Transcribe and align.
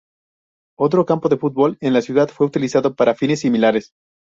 Otro 0.79 1.05
campo 1.05 1.29
de 1.29 1.37
fútbol 1.37 1.77
en 1.79 1.93
la 1.93 2.01
ciudad 2.01 2.27
fue 2.27 2.47
utilizado 2.47 2.95
para 2.95 3.13
fines 3.13 3.41
similares. 3.41 3.91